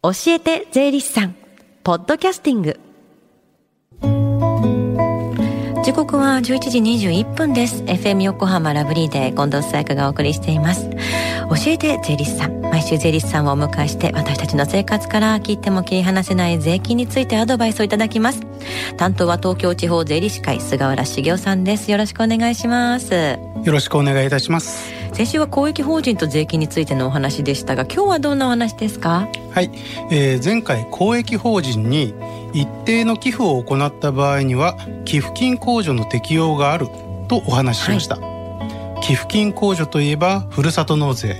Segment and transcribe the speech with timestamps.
[0.00, 1.34] 教えて税理士さん。
[1.82, 2.78] ポッドキャスティング。
[5.82, 7.82] 時刻は11時21分です。
[7.82, 10.88] FM 横浜ラブリーで近藤紗友香がお送りしています。
[10.88, 10.96] 教
[11.72, 12.60] えて税理士さん。
[12.60, 18.42] 毎週税理士さんをお迎えして私たちの生活から切っても切り離せない税金についてアドバイスをいただきます。
[18.98, 21.90] 担当は東京地方税理士会菅原茂雄さんです。
[21.90, 23.36] よろしくお願いします。
[23.64, 24.97] よろしくお願いいたします。
[25.12, 29.28] 先週は公益法人と税金についてのお話でしたが今日はどんなお話ですか？
[29.50, 29.70] はい、
[30.12, 32.14] えー、前回公益法人に
[32.52, 36.86] 一定の寄付を行った場合には寄付金控除の適用がある
[37.28, 41.36] とお話ししました、はい、寄付金控除といえばふるさと納税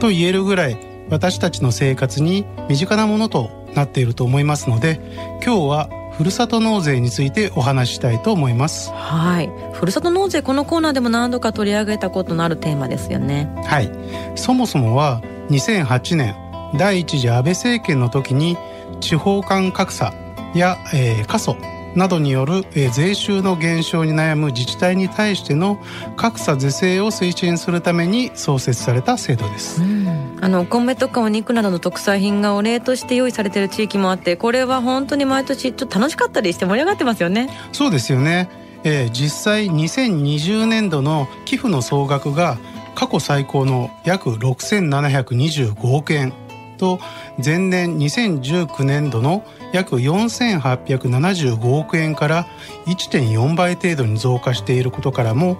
[0.00, 0.78] と言えるぐらい
[1.10, 5.00] 私たちの生活に身近なものとなっていると思いますので
[5.44, 8.92] 今日はふるさと納税についてお話ししたいと思います。
[8.92, 9.50] はい。
[9.72, 13.50] ふるさと納税このコーナーでも何度か取り上げたことのあるテーマですよね。
[13.64, 13.90] はい。
[14.34, 16.36] そもそもは2008年
[16.76, 18.58] 第一次安倍政権の時に
[19.00, 20.12] 地方間格差
[20.54, 21.56] や、えー、過疎
[21.94, 25.82] などによる、えー、税収の減少に悩む自治体に対しての
[26.16, 37.48] 格差是正を推進するために創設された制度です、うん、あのお米とかお肉などの特産品がお礼として用意されている地域もあってこれは本当に毎年ちょっと楽しかったりして盛り上がってますよね。
[37.72, 38.48] そうですよね、
[38.84, 42.58] えー、実際2020年度の寄付の総額が
[42.94, 46.32] 過去最高の約6725億円
[46.80, 46.98] と
[47.44, 52.46] 前年2019年度の約4875億円から
[52.86, 55.58] 1.4倍程度に増加していることからも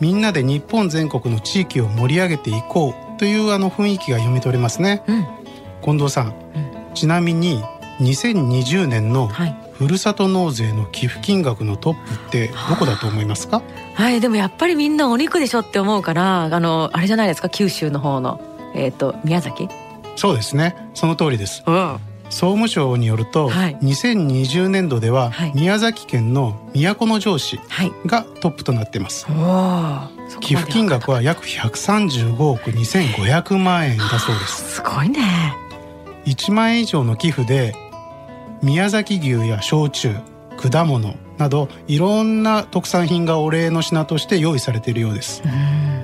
[0.00, 5.26] みんなで日本全国の地域を盛り上げていこうというあの雰囲気が読み取れますね、うん、
[5.82, 7.62] 近藤さん、うん、ちなみに
[8.00, 9.28] 2020年の
[9.72, 13.62] ふるさと納税の寄付金額のトップってどこだと思いますか？
[13.94, 17.48] はいでもやっぱりみんなお肉でしょって思うからあのあれじゃないですか？
[17.48, 18.40] 九州の方の
[18.74, 19.68] えっ、ー、と宮崎
[20.16, 20.76] そうですね。
[20.94, 21.98] その通りです、うん。
[22.30, 27.60] 総務省によると、はい、2020年度では宮崎県の都城市
[28.06, 30.10] がトップとなっています、は
[30.40, 34.76] い、寄付金額は約135億2500万円だそうです。
[34.76, 35.54] すごいね。
[36.24, 37.74] 1万円以上の寄付で
[38.62, 40.16] 宮崎牛や焼酎
[40.56, 45.42] 果物などいろんな特産品がお礼の品として用意されているようです。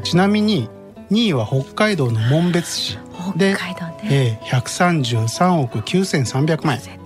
[0.02, 0.68] ちなみに
[1.10, 2.98] 2位は北海道の紋別市
[3.36, 3.56] で、
[4.04, 7.00] えー、133億9300万円。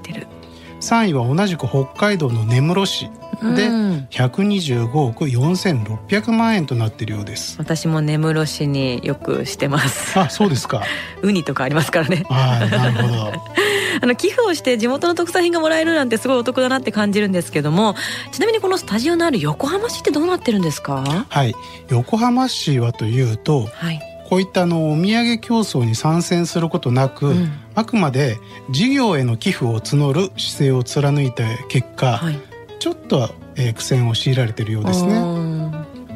[0.81, 3.11] 3位は同じく北海道の根室市。
[3.57, 3.69] で
[4.11, 7.57] 125億4600万円となっているようです。
[7.59, 10.19] 私も根室市によくしてます。
[10.19, 10.83] あそうですか。
[11.23, 12.25] ウニとかありますからね。
[12.29, 13.33] はいなるほど。
[14.03, 17.95] あの寄付をして地元の特産品がもらえるなんてすごいお得だなって感じるんですけども
[18.33, 21.27] ちなみにこのスタジオのある横浜市ってどうなってるんですか？
[21.29, 21.55] はい。
[21.89, 28.39] 横浜市はというと、はいこういったあのお土産競争に参戦することなく、うん、あくまで
[28.71, 32.41] 事業への寄付を募る姿勢を貫いた結果、はい、
[32.79, 35.23] ちょっと、えー、苦戦を強いられているようですね。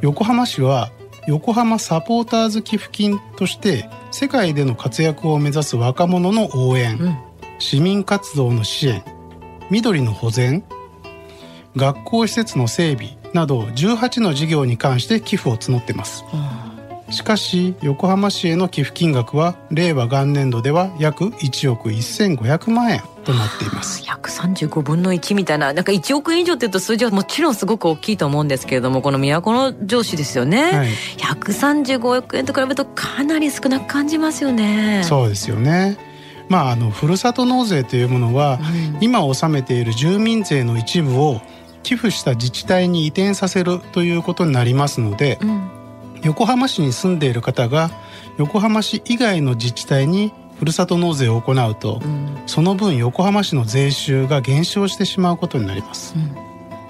[0.01, 0.91] 横浜市は
[1.27, 7.19] 横浜サポーターズ寄付金として世界での活躍を目指す若者の応援、うん、
[7.59, 9.05] 市民活動の支援
[9.71, 10.65] 緑の保全
[11.77, 16.25] 学校施設の整備など18の事業に関して寄付を募っています。
[17.11, 24.03] しかし横浜市への寄付金額は令和元年度では約1億1500万円となっています。
[24.09, 30.89] 135分の1みたいななんか1億円以上っていうと数字はもちろんすごく大きいと思うんですけれどもこの都の上司ですよね、はい、
[31.19, 35.03] 135億円と比べるとかなり少なく感じますよね。
[35.05, 35.97] そうですよね。
[36.49, 38.59] まああのふるさと納税というものは、
[38.95, 41.41] うん、今納めている住民税の一部を
[41.83, 45.78] 寄付した自治体に移転させるということになりますので、うん
[46.23, 47.91] 横浜市に住んでいる方が
[48.39, 56.37] 横浜市以外の自治体にふるさと納税を行うと、うん、その分横浜市の税収が減少してしまうことになります、うん、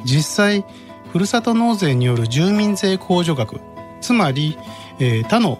[0.04, 0.64] 実際
[1.12, 3.60] ふるさと納税による住民税控除額
[4.00, 4.58] つまり、
[4.98, 5.58] えー、他の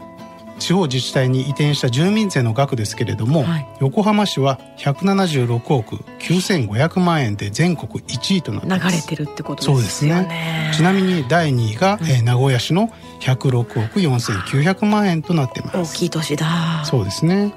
[0.59, 9.75] 地方自治体に移転した住民税の額ですけれども、はい、横浜市は176億9500万円で全国1位となって流れてるってことですね。
[9.75, 12.89] そうですねちなみに第2位が、うん、えー、名古屋市の
[13.21, 15.95] 106億4900万円となっています。
[15.95, 16.85] 大きい年だ。
[16.85, 17.53] そうですね。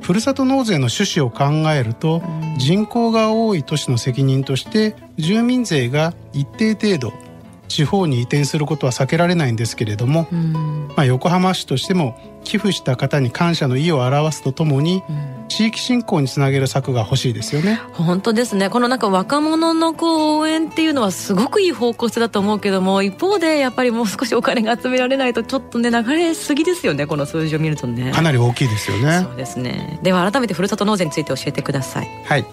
[0.00, 2.22] ふるさと納税の趣旨を考えると、
[2.58, 7.12] 人口が多い都市の責任として住民税が一定程度
[7.72, 10.28] 地方に移転することは避けられないんですけれども、
[10.94, 15.02] まあ、横浜市としても寄付した方に感謝の意を表すとともに、
[15.48, 17.80] 地域振興につなげる策が欲しいですよね。
[17.92, 18.68] 本当ですね。
[18.68, 28.12] このなんか若者のこう応援っていうのはすごくいい方向性だと思うけども一方でやっぱりもう少しお金が集められないとちょっとね流れすぎですよねこの数字を見るとね。
[28.12, 29.20] かなり大きいですよね。
[29.22, 29.98] そうですね。
[30.02, 32.08] では改めてふるさと納税について教えてください。
[32.26, 32.44] はい、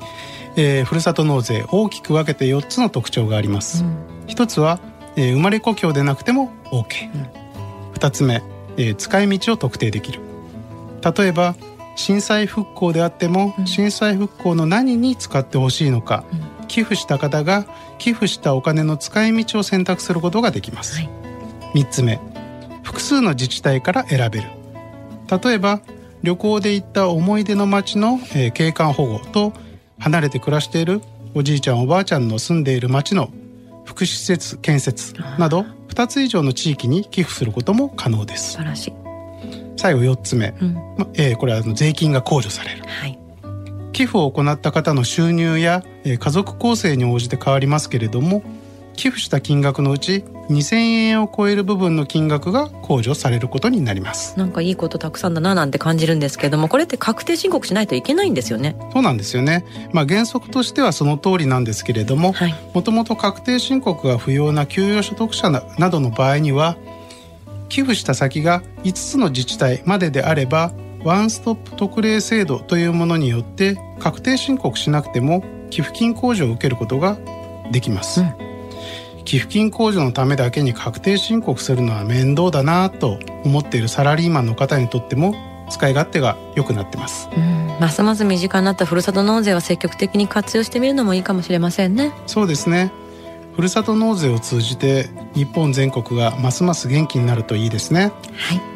[0.56, 4.80] えー、ふるさと納税大きく分けて4つの特徴があります、うん、1つは、
[5.16, 8.44] えー、生まれ故郷でなくても OK、うん、2つ目、
[8.78, 10.22] えー、使い道を特定できる。
[11.18, 11.56] 例えば
[11.96, 16.24] 震災復興であっても、うん、震災復興の何に使ってほしいのか、
[16.62, 17.66] うん、寄付した方が
[17.98, 21.10] 寄付したお金の使い道を選択することができます、はい、
[21.74, 22.20] 3つ目
[22.84, 24.50] 複数の自治体から選べる。
[25.44, 25.82] 例えば
[26.24, 29.54] 旅行で行った思い出の街の、えー、景観保護と
[30.00, 31.02] 離れて暮らしている
[31.36, 33.30] おじいちゃんおばあちゃんの住んでいる町の
[33.90, 38.52] 福祉施設建設など2つ以上の地域に寄付することも可能です。
[38.52, 38.94] 素晴らしい。
[39.78, 43.18] 最後4つ目、うん、まえー、これは税金が控除される、はい、
[43.94, 48.44] 寄付を行った方の収入や、えー、家族構成に応じて変わりますけれども
[49.00, 54.38] 寄付した金額のうち2000円を超える部分の金額が控除されることになります。
[54.38, 58.76] なんかいいことたくさんだななんて感じるんですけどもこれって確定申告しないといけないんですよね。
[58.92, 59.66] そうなんですよね。
[59.94, 62.34] まあ原則としてはその通りなんですけれども
[62.74, 66.76] もともと確定申告が不要な給与所得者などの場合には
[67.70, 70.74] 寄付した先が5つの自治体までであれば
[71.06, 77.18] ワンストップ特例制度というものによって確定申告しなくても寄付金控除を受けることが
[77.72, 78.49] できます、うん、
[79.30, 85.36] 寄付金控除のためだけに確定申告するのは面倒だなと思っているサラリーマンの方にとっても
[85.70, 92.12] 使い勝手が良くなってます、うん、ますます身近になったふるさと納税は積極的に活用してみるのもいいかもしれませんね。
[92.26, 92.92] そうですね。
[93.56, 98.12] ふるさと納税を通じて日本全国がますます元気になるといいですね。
[98.34, 98.69] はい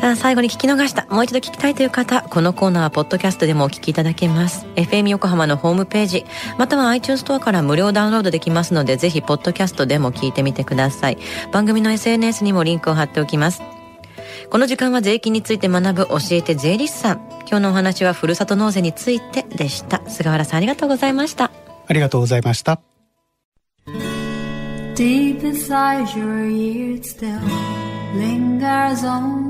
[0.00, 4.64] さあ最後に聞き逃したもう一度聞きたいという方このコーナーはポッドキャストでもお聞きいただけます。
[4.74, 6.24] FM 横浜のホームページ
[6.56, 11.18] または iTunes ストアから無料ダウンロードできますのでぜひポッドキャストでも聞いてみてください。
[11.52, 13.60] 番組の SNS にもリンクを貼っておきます。
[14.48, 17.16] この時間は税金について学ぶ教えて税理士さん。
[17.46, 20.00] 今日のお話はふるさと納税についてでした。
[20.08, 21.50] 菅原さんありがとうございました。
[21.86, 22.80] ありがとうございました。
[24.94, 27.38] Deep inside your ears still
[28.14, 29.49] lingers on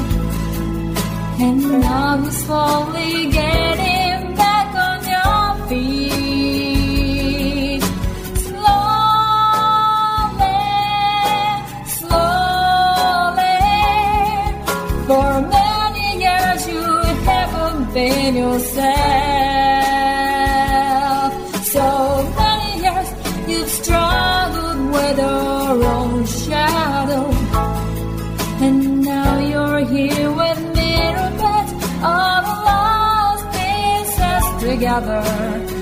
[1.79, 3.30] now you're slowly
[34.81, 35.80] together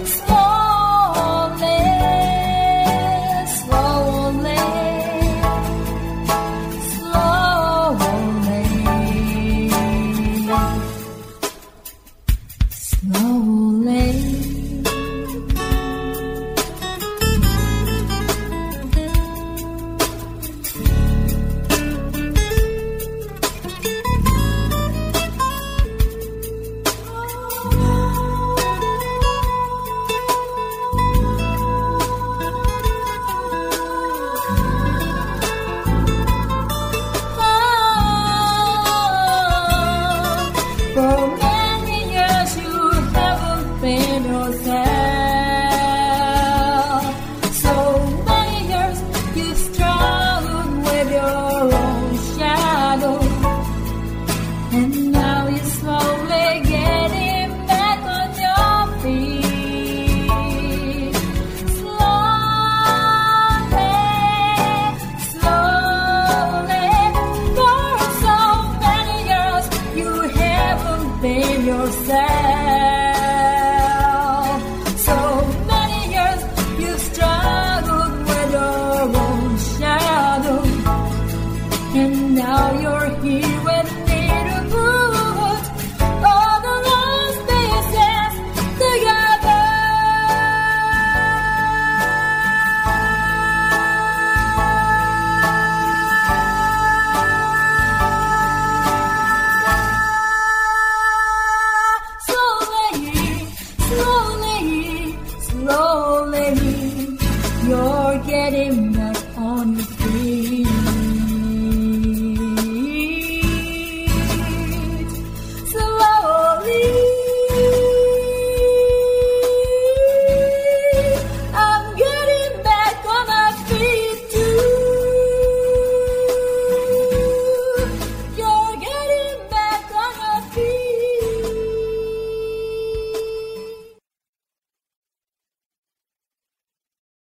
[54.71, 55.08] and